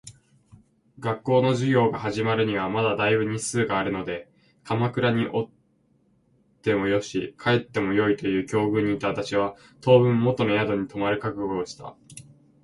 [0.97, 4.31] 学校の授業が始まるにはまだ大分日数があるので
[4.63, 5.49] 鎌倉におっ
[6.63, 11.95] てもよし、帰ってもよいという境遇にいた私は、当分元の宿に留まる覚悟をした。